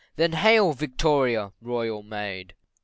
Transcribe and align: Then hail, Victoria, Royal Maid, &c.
Then 0.15 0.31
hail, 0.31 0.73
Victoria, 0.73 1.53
Royal 1.61 2.01
Maid, 2.01 2.55
&c. 2.59 2.69